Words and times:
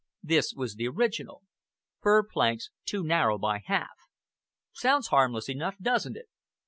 This 0.23 0.55
was 0.55 0.73
the 0.73 0.87
original: 0.87 1.43
'Fir 2.01 2.23
planks 2.23 2.71
too 2.85 3.03
narrow 3.03 3.37
by 3.37 3.61
half.' 3.63 4.09
Sounds 4.73 5.09
harmless 5.09 5.47
enough, 5.47 5.75
doesn't 5.79 6.17
it?" 6.17 6.25